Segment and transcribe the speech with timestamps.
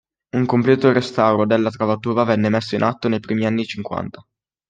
[0.35, 4.25] Un completo restauro della travatura venne messo in atto nei primi anni cinquanta.